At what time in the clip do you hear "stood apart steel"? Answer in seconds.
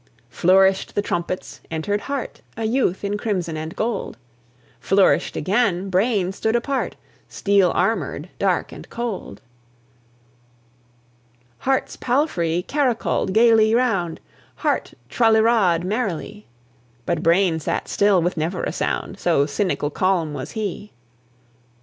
6.31-7.71